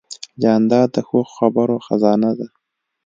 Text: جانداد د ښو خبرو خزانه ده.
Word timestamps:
جانداد 0.41 0.89
د 0.95 0.97
ښو 1.07 1.19
خبرو 1.35 1.75
خزانه 1.85 2.31
ده. 2.37 2.47